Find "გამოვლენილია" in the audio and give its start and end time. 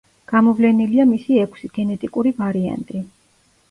0.31-1.05